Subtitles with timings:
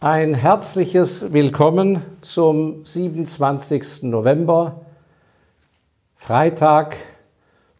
[0.00, 4.04] Ein herzliches Willkommen zum 27.
[4.04, 4.82] November,
[6.14, 6.94] Freitag,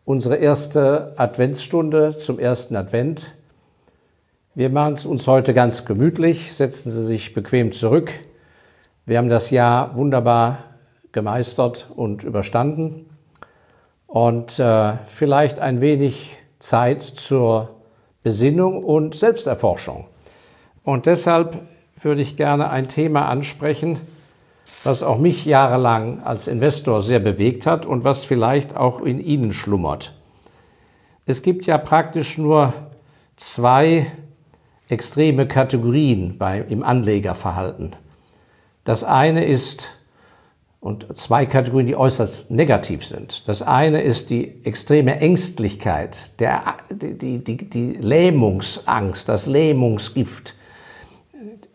[0.04, 3.36] unsere erste Adventsstunde zum ersten Advent.
[4.56, 8.12] Wir machen es uns heute ganz gemütlich, setzen Sie sich bequem zurück.
[9.06, 10.64] Wir haben das Jahr wunderbar
[11.12, 13.08] gemeistert und überstanden
[14.08, 17.76] und äh, vielleicht ein wenig Zeit zur
[18.24, 20.06] Besinnung und Selbsterforschung.
[20.82, 21.62] Und deshalb
[22.04, 23.98] würde ich gerne ein Thema ansprechen,
[24.84, 29.52] was auch mich jahrelang als Investor sehr bewegt hat und was vielleicht auch in Ihnen
[29.52, 30.14] schlummert.
[31.26, 32.72] Es gibt ja praktisch nur
[33.36, 34.06] zwei
[34.88, 37.94] extreme Kategorien bei, im Anlegerverhalten.
[38.84, 39.88] Das eine ist,
[40.80, 43.46] und zwei Kategorien, die äußerst negativ sind.
[43.46, 50.54] Das eine ist die extreme Ängstlichkeit, der, die, die, die Lähmungsangst, das Lähmungsgift,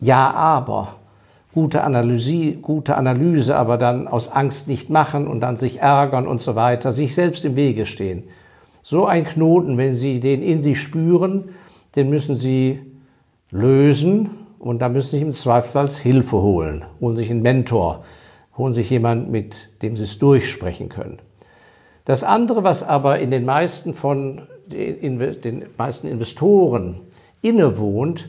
[0.00, 0.96] ja, aber,
[1.54, 6.40] gute Analyse, gute Analyse, aber dann aus Angst nicht machen und dann sich ärgern und
[6.40, 8.24] so weiter, sich selbst im Wege stehen.
[8.82, 11.50] So ein Knoten, wenn Sie den in sich spüren,
[11.96, 12.80] den müssen Sie
[13.50, 18.04] lösen und da müssen Sie im Zweifelsfall Hilfe holen, holen sich einen Mentor,
[18.58, 21.18] holen sich jemanden, mit dem Sie es durchsprechen können.
[22.04, 27.00] Das andere, was aber in den meisten von den, den meisten Investoren
[27.42, 28.28] innewohnt,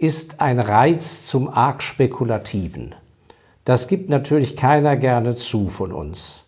[0.00, 2.94] ist ein Reiz zum arg Spekulativen.
[3.66, 6.46] Das gibt natürlich keiner gerne zu von uns.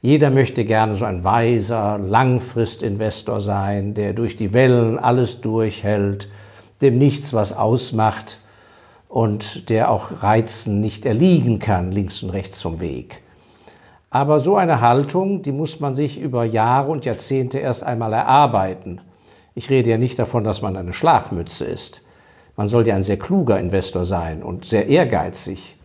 [0.00, 6.28] Jeder möchte gerne so ein weiser Langfristinvestor sein, der durch die Wellen alles durchhält,
[6.80, 8.38] dem nichts was ausmacht
[9.08, 13.22] und der auch Reizen nicht erliegen kann, links und rechts vom Weg.
[14.10, 19.00] Aber so eine Haltung, die muss man sich über Jahre und Jahrzehnte erst einmal erarbeiten.
[19.56, 22.02] Ich rede ja nicht davon, dass man eine Schlafmütze ist.
[22.56, 25.76] Man sollte ja ein sehr kluger Investor sein und sehr ehrgeizig.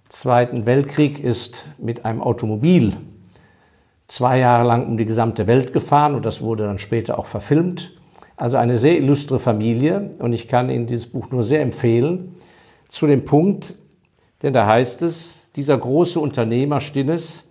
[0.09, 2.95] Zweiten Weltkrieg ist mit einem Automobil
[4.07, 7.91] zwei Jahre lang um die gesamte Welt gefahren und das wurde dann später auch verfilmt.
[8.37, 12.35] Also eine sehr illustre Familie und ich kann Ihnen dieses Buch nur sehr empfehlen.
[12.87, 13.75] Zu dem Punkt,
[14.41, 17.45] denn da heißt es, dieser große Unternehmer Stinnes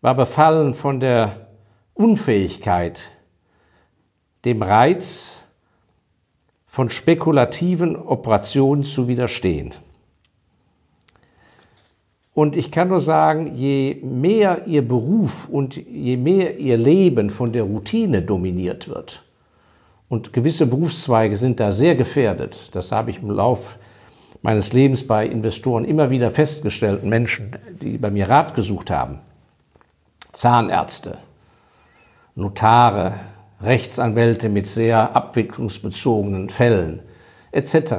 [0.00, 1.48] war befallen von der
[1.94, 3.00] Unfähigkeit,
[4.44, 5.37] dem Reiz
[6.78, 9.74] von spekulativen Operationen zu widerstehen.
[12.34, 17.50] Und ich kann nur sagen, je mehr Ihr Beruf und je mehr Ihr Leben von
[17.50, 19.24] der Routine dominiert wird,
[20.08, 23.76] und gewisse Berufszweige sind da sehr gefährdet, das habe ich im Lauf
[24.42, 29.18] meines Lebens bei Investoren immer wieder festgestellt, Menschen, die bei mir Rat gesucht haben,
[30.32, 31.18] Zahnärzte,
[32.36, 33.14] Notare,
[33.60, 37.00] Rechtsanwälte mit sehr abwicklungsbezogenen Fällen
[37.50, 37.94] etc.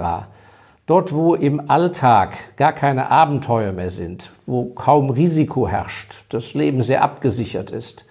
[0.85, 6.81] Dort, wo im Alltag gar keine Abenteuer mehr sind, wo kaum Risiko herrscht, das Leben
[6.81, 8.05] sehr abgesichert ist,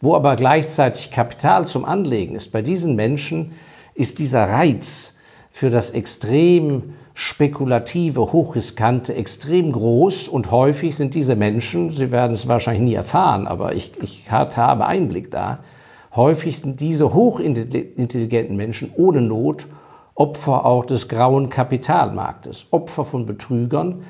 [0.00, 3.52] wo aber gleichzeitig Kapital zum Anlegen ist, bei diesen Menschen
[3.94, 5.14] ist dieser Reiz
[5.50, 12.48] für das extrem spekulative, hochriskante extrem groß und häufig sind diese Menschen, Sie werden es
[12.48, 15.60] wahrscheinlich nie erfahren, aber ich, ich habe Einblick da,
[16.16, 19.66] Häufig sind diese hochintelligenten Menschen ohne Not
[20.14, 24.04] Opfer auch des grauen Kapitalmarktes, Opfer von Betrügern,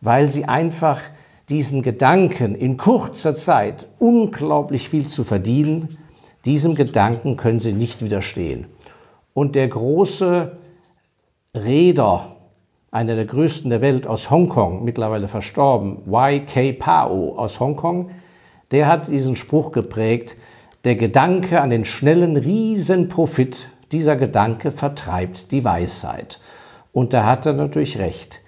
[0.00, 1.00] weil sie einfach
[1.48, 5.98] diesen Gedanken in kurzer Zeit unglaublich viel zu verdienen,
[6.44, 8.66] diesem Gedanken können sie nicht widerstehen.
[9.32, 10.56] Und der große
[11.56, 12.26] Reeder,
[12.90, 16.72] einer der größten der Welt aus Hongkong, mittlerweile verstorben, Y.K.
[16.72, 18.10] Pao aus Hongkong,
[18.72, 20.36] der hat diesen Spruch geprägt,
[20.84, 26.40] der Gedanke an den schnellen Riesenprofit, dieser Gedanke vertreibt die Weisheit.
[26.92, 28.40] Und da hat er natürlich recht.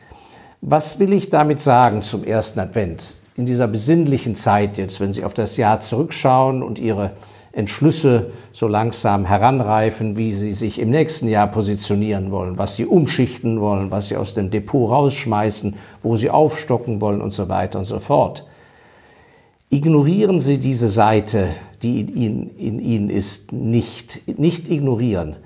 [0.61, 3.21] Was will ich damit sagen zum ersten Advent?
[3.37, 7.13] In dieser besinnlichen Zeit jetzt, wenn Sie auf das Jahr zurückschauen und Ihre
[7.53, 13.61] Entschlüsse so langsam heranreifen, wie Sie sich im nächsten Jahr positionieren wollen, was Sie umschichten
[13.61, 17.87] wollen, was Sie aus dem Depot rausschmeißen, wo Sie aufstocken wollen und so weiter und
[17.87, 18.47] so fort.
[19.71, 21.49] Ignorieren Sie diese Seite,
[21.83, 24.39] die in Ihnen, in Ihnen ist, nicht.
[24.39, 25.37] Nicht ignorieren.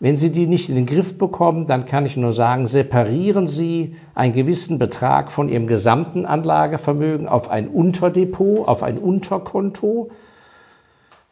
[0.00, 3.96] Wenn Sie die nicht in den Griff bekommen, dann kann ich nur sagen, separieren Sie
[4.14, 10.10] einen gewissen Betrag von Ihrem gesamten Anlagevermögen auf ein Unterdepot, auf ein Unterkonto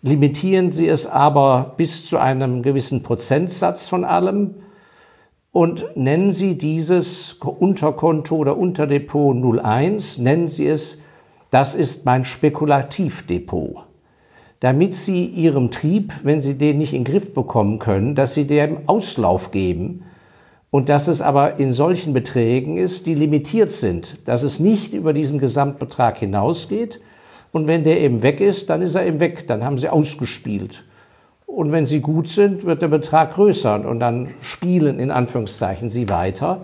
[0.02, 4.56] limitieren Sie es aber bis zu einem gewissen Prozentsatz von allem
[5.52, 10.99] und nennen Sie dieses Unterkonto oder Unterdepot 01, nennen Sie es,
[11.50, 13.84] das ist mein Spekulativdepot.
[14.62, 18.47] Damit Sie Ihrem Trieb, wenn Sie den nicht in den Griff bekommen können, dass Sie
[18.47, 20.05] dem Auslauf geben
[20.70, 25.12] und dass es aber in solchen Beträgen ist, die limitiert sind, dass es nicht über
[25.12, 27.00] diesen Gesamtbetrag hinausgeht,
[27.53, 29.47] und wenn der eben weg ist, dann ist er eben weg.
[29.47, 30.85] Dann haben sie ausgespielt.
[31.47, 36.09] Und wenn sie gut sind, wird der Betrag größer und dann spielen in Anführungszeichen sie
[36.09, 36.62] weiter.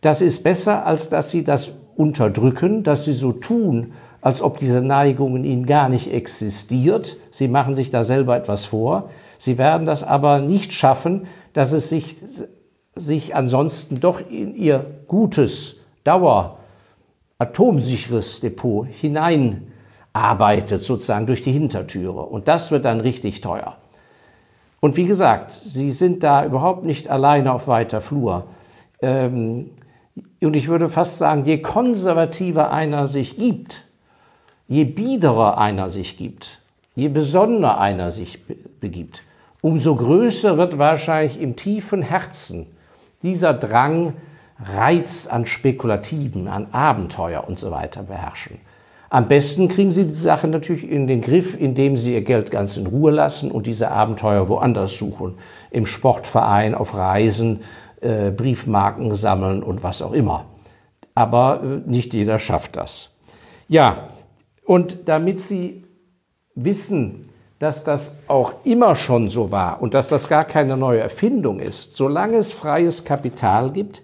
[0.00, 3.92] Das ist besser, als dass sie das unterdrücken, dass sie so tun,
[4.24, 7.18] als ob diese Neigung in ihnen gar nicht existiert.
[7.30, 9.10] Sie machen sich da selber etwas vor.
[9.36, 12.16] Sie werden das aber nicht schaffen, dass es sich,
[12.94, 16.56] sich ansonsten doch in ihr gutes, dauer,
[17.36, 19.66] atomsicheres Depot hinein
[20.14, 22.22] arbeitet sozusagen durch die Hintertüre.
[22.22, 23.76] Und das wird dann richtig teuer.
[24.80, 28.46] Und wie gesagt, Sie sind da überhaupt nicht alleine auf weiter Flur.
[29.02, 29.72] Ähm,
[30.40, 33.84] und ich würde fast sagen, je konservativer einer sich gibt,
[34.68, 36.60] je biederer einer sich gibt,
[36.94, 38.40] je besonnener einer sich
[38.80, 39.22] begibt,
[39.60, 42.66] umso größer wird wahrscheinlich im tiefen Herzen
[43.22, 44.14] dieser Drang,
[44.62, 48.58] Reiz an Spekulativen, an Abenteuer und so weiter beherrschen.
[49.10, 52.76] Am besten kriegen Sie die Sache natürlich in den Griff, indem Sie Ihr Geld ganz
[52.76, 55.34] in Ruhe lassen und diese Abenteuer woanders suchen.
[55.70, 57.60] Im Sportverein, auf Reisen,
[58.00, 60.46] äh, Briefmarken sammeln und was auch immer.
[61.14, 63.10] Aber äh, nicht jeder schafft das.
[63.68, 64.08] Ja,
[64.64, 65.84] und damit Sie
[66.54, 67.28] wissen,
[67.58, 71.94] dass das auch immer schon so war und dass das gar keine neue Erfindung ist,
[71.94, 74.02] solange es freies Kapital gibt,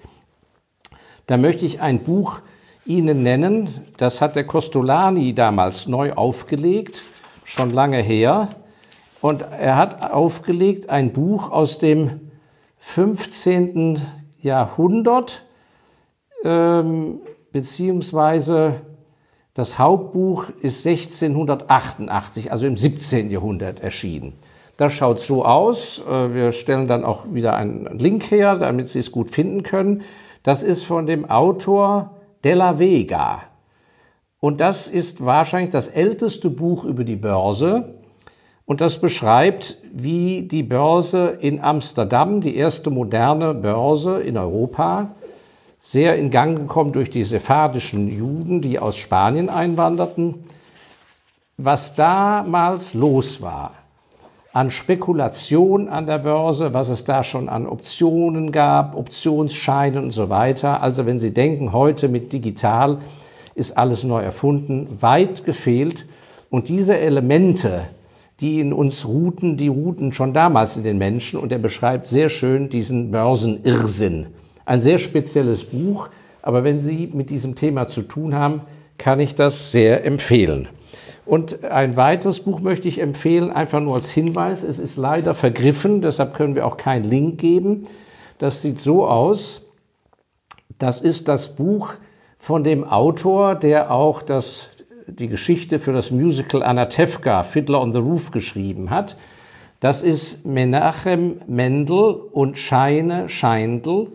[1.27, 2.41] da möchte ich ein Buch
[2.85, 3.69] Ihnen nennen.
[3.99, 7.03] Das hat der Costolani damals neu aufgelegt,
[7.45, 8.49] schon lange her.
[9.21, 12.31] Und er hat aufgelegt ein Buch aus dem
[12.79, 14.01] 15.
[14.41, 15.45] Jahrhundert,
[16.43, 17.21] ähm,
[17.53, 18.81] beziehungsweise
[19.55, 23.31] das Hauptbuch ist 1688, also im 17.
[23.31, 24.35] Jahrhundert erschienen.
[24.77, 26.03] Das schaut so aus.
[26.09, 30.03] Äh, wir stellen dann auch wieder einen Link her, damit Sie es gut finden können.
[30.43, 33.43] Das ist von dem Autor de la Vega.
[34.39, 37.95] Und das ist wahrscheinlich das älteste Buch über die Börse.
[38.65, 45.11] Und das beschreibt, wie die Börse in Amsterdam, die erste moderne Börse in Europa,
[45.81, 50.45] sehr in Gang gekommen durch die sephardischen Juden, die aus Spanien einwanderten,
[51.57, 53.73] was damals los war
[54.53, 60.29] an Spekulation an der Börse, was es da schon an Optionen gab, Optionsscheine und so
[60.29, 60.83] weiter.
[60.83, 62.99] Also wenn Sie denken, heute mit digital
[63.55, 66.07] ist alles neu erfunden, weit gefehlt.
[66.51, 67.83] Und diese Elemente,
[68.41, 71.39] die in uns ruhten, die ruhten schon damals in den Menschen.
[71.39, 74.27] Und er beschreibt sehr schön diesen Börsenirrsinn.
[74.65, 76.09] Ein sehr spezielles Buch,
[76.43, 78.63] aber wenn Sie mit diesem Thema zu tun haben,
[78.99, 80.69] kann ich das sehr empfehlen.
[81.27, 84.63] Und ein weiteres Buch möchte ich empfehlen, einfach nur als Hinweis.
[84.63, 87.85] Es ist leider vergriffen, deshalb können wir auch keinen Link geben.
[88.39, 89.63] Das sieht so aus.
[90.79, 91.95] Das ist das Buch
[92.39, 94.71] von dem Autor, der auch das,
[95.07, 99.17] die Geschichte für das Musical Anatevka, Fiddler on the Roof, geschrieben hat.
[99.79, 104.09] Das ist Menachem Mendel und Scheine Scheindl.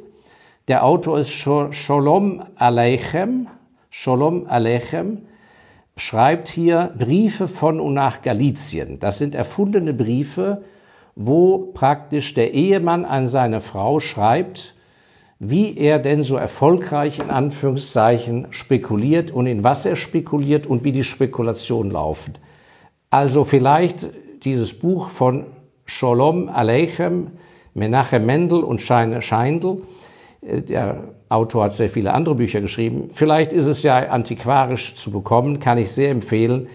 [0.67, 3.47] Der Autor ist Sholom Aleichem.
[3.91, 5.19] Sholom Aleichem
[5.95, 8.99] schreibt hier Briefe von und nach Galizien.
[8.99, 10.63] Das sind erfundene Briefe,
[11.15, 14.73] wo praktisch der Ehemann an seine Frau schreibt,
[15.37, 20.91] wie er denn so erfolgreich in Anführungszeichen spekuliert und in was er spekuliert und wie
[20.91, 22.39] die Spekulationen laufen.
[23.11, 24.09] Also vielleicht
[24.43, 25.45] dieses Buch von
[25.85, 27.33] Sholom Aleichem,
[27.75, 29.83] Menachem Mendel und Scheine Scheindl,
[30.45, 33.09] der Autor hat sehr viele andere Bücher geschrieben.
[33.13, 36.67] Vielleicht ist es ja antiquarisch zu bekommen, kann ich sehr empfehlen.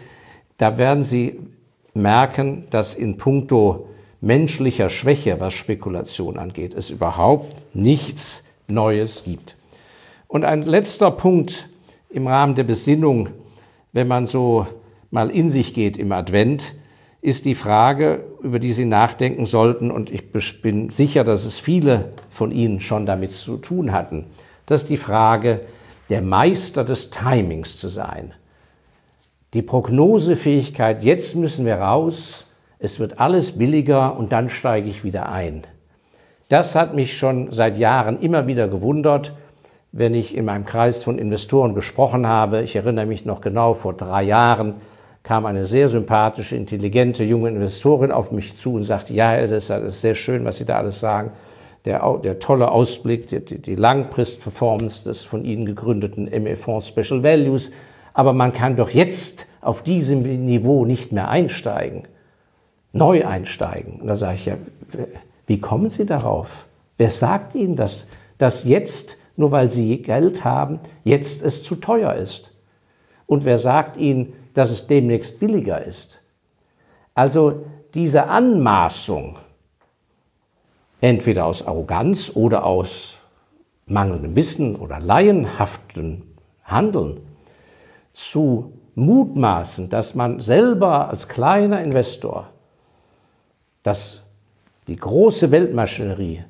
[0.59, 1.39] Da werden Sie
[1.95, 3.89] merken, dass in puncto
[4.21, 9.57] menschlicher Schwäche, was Spekulation angeht, es überhaupt nichts Neues gibt.
[10.29, 11.69] Und ein letzter Punkt
[12.11, 13.31] im Rahmen der Besinnung,
[13.93, 14.67] wenn man so
[15.11, 16.75] mal in sich geht im Advent,
[17.23, 22.13] ist die Frage, über die Sie nachdenken sollten, und ich bin sicher, dass es viele
[22.31, 24.27] von Ihnen schon damit zu tun hatten,
[24.67, 25.61] das ist die Frage,
[26.09, 28.33] der Meister des Timings zu sein.
[29.53, 32.47] Die Prognosefähigkeit, jetzt müssen wir raus,
[32.79, 35.63] es wird alles billiger und dann steige ich wieder ein.
[36.49, 39.33] Das hat mich schon seit Jahren immer wieder gewundert,
[39.93, 42.63] wenn ich in meinem Kreis von Investoren gesprochen habe.
[42.63, 44.75] Ich erinnere mich noch genau, vor drei Jahren
[45.23, 49.81] kam eine sehr sympathische, intelligente junge Investorin auf mich zu und sagte, ja, Herr Elsässer,
[49.81, 51.33] das ist sehr schön, was Sie da alles sagen.
[51.85, 57.71] Der, der tolle Ausblick, die, die Langfrist-Performance des von Ihnen gegründeten ME-Fonds Special Values.
[58.13, 62.05] Aber man kann doch jetzt auf diesem Niveau nicht mehr einsteigen,
[62.93, 64.01] neu einsteigen.
[64.01, 64.57] Und da sage ich, ja,
[65.47, 66.67] wie kommen Sie darauf?
[66.99, 72.15] Wer sagt Ihnen das, dass jetzt, nur weil Sie Geld haben, jetzt es zu teuer
[72.15, 72.53] ist?
[73.27, 76.21] Und wer sagt Ihnen, dass es demnächst billiger ist.
[77.15, 77.65] Also
[77.95, 79.39] diese Anmaßung,
[81.01, 83.21] entweder aus Arroganz oder aus
[83.87, 86.23] mangelndem Wissen oder laienhaftem
[86.65, 87.21] Handeln,
[88.13, 92.49] zu mutmaßen, dass man selber als kleiner Investor
[93.83, 94.23] dass
[94.89, 96.45] die große Weltmaschinerie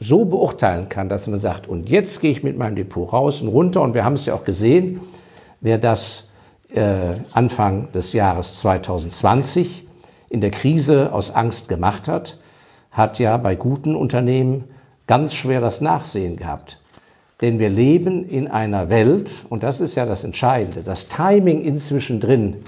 [0.00, 3.48] so beurteilen kann, dass man sagt, und jetzt gehe ich mit meinem Depot raus und
[3.48, 5.00] runter, und wir haben es ja auch gesehen,
[5.60, 6.28] wer das
[7.32, 9.86] Anfang des Jahres 2020
[10.28, 12.38] in der Krise aus Angst gemacht hat,
[12.90, 14.64] hat ja bei guten Unternehmen
[15.06, 16.80] ganz schwer das Nachsehen gehabt.
[17.40, 22.18] Denn wir leben in einer Welt, und das ist ja das Entscheidende, das Timing inzwischen
[22.18, 22.64] drin,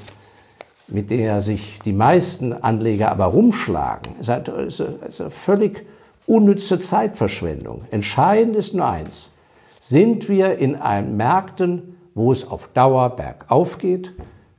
[0.87, 5.87] mit der sich die meisten Anleger aber rumschlagen, ist eine völlig
[6.27, 7.83] unnütze Zeitverschwendung.
[7.91, 9.33] Entscheidend ist nur eins.
[9.81, 14.13] Sind wir in einem Märkten, wo es auf Dauer bergauf geht,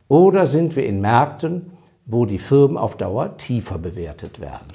[0.07, 1.71] oder sind wir in Märkten,
[2.05, 4.67] wo die Firmen auf Dauer tiefer bewertet werden.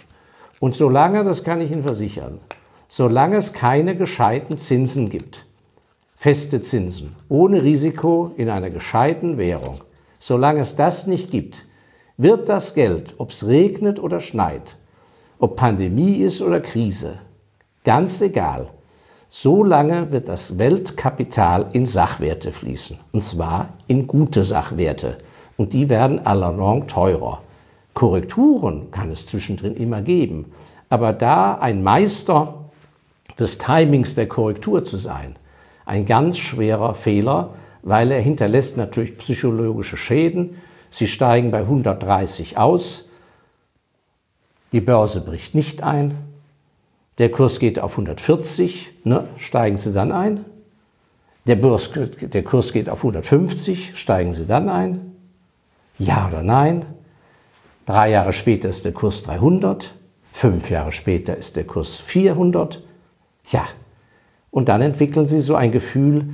[0.61, 2.41] Und solange, das kann ich Ihnen versichern,
[2.87, 5.47] solange es keine gescheiten Zinsen gibt,
[6.15, 9.81] feste Zinsen, ohne Risiko in einer gescheiten Währung,
[10.19, 11.65] solange es das nicht gibt,
[12.19, 14.77] wird das Geld, ob es regnet oder schneit,
[15.39, 17.15] ob Pandemie ist oder Krise,
[17.83, 18.69] ganz egal,
[19.37, 23.01] so lange wird das Weltkapital in Sachwerte fließen.
[23.11, 25.19] Und zwar in gute Sachwerte.
[25.57, 27.43] Und die werden allalong teurer.
[27.95, 30.53] Korrekturen kann es zwischendrin immer geben.
[30.89, 32.55] Aber da ein Meister
[33.37, 35.35] des Timings der Korrektur zu sein,
[35.85, 40.59] ein ganz schwerer Fehler, weil er hinterlässt natürlich psychologische Schäden.
[40.91, 43.09] Sie steigen bei 130 aus,
[44.71, 46.34] die Börse bricht nicht ein,
[47.19, 50.45] der Kurs geht auf 140, ne, steigen Sie dann ein.
[51.47, 55.13] Der, Burs, der Kurs geht auf 150, steigen Sie dann ein.
[55.99, 56.87] Ja oder nein?
[57.87, 59.95] Drei Jahre später ist der Kurs 300,
[60.33, 62.83] fünf Jahre später ist der Kurs 400.
[63.53, 63.67] Ja,
[64.51, 66.29] und dann entwickeln Sie so ein Gefühl,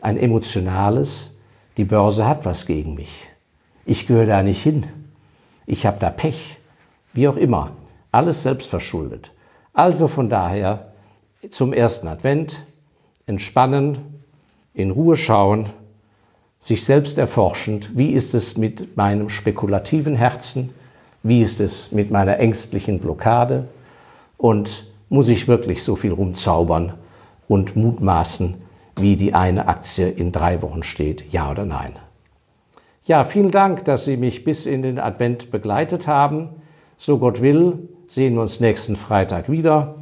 [0.00, 1.36] ein emotionales,
[1.76, 3.28] die Börse hat was gegen mich.
[3.84, 4.86] Ich gehöre da nicht hin.
[5.66, 6.58] Ich habe da Pech.
[7.12, 7.72] Wie auch immer.
[8.10, 9.32] Alles selbst verschuldet.
[9.76, 10.86] Also von daher
[11.50, 12.62] zum ersten Advent
[13.26, 13.98] entspannen,
[14.72, 15.66] in Ruhe schauen,
[16.58, 20.72] sich selbst erforschend, wie ist es mit meinem spekulativen Herzen,
[21.22, 23.68] wie ist es mit meiner ängstlichen Blockade
[24.38, 26.94] und muss ich wirklich so viel rumzaubern
[27.46, 28.54] und mutmaßen,
[28.98, 31.92] wie die eine Aktie in drei Wochen steht, ja oder nein.
[33.04, 36.48] Ja, vielen Dank, dass Sie mich bis in den Advent begleitet haben.
[36.96, 39.96] So Gott will, sehen wir uns nächsten Freitag wieder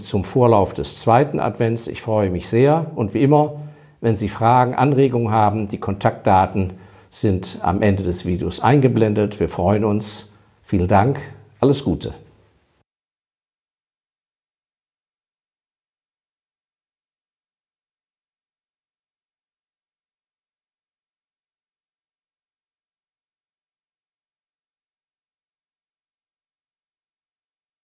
[0.00, 1.88] zum Vorlauf des zweiten Advents.
[1.88, 3.56] Ich freue mich sehr und wie immer,
[4.00, 6.74] wenn Sie Fragen, Anregungen haben, die Kontaktdaten
[7.10, 9.40] sind am Ende des Videos eingeblendet.
[9.40, 10.30] Wir freuen uns.
[10.62, 11.20] Vielen Dank.
[11.60, 12.12] Alles Gute.